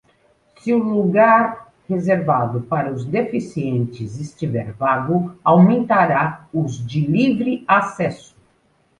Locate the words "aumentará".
5.43-6.47